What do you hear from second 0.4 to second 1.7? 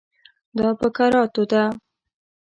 دا په کراتو ده.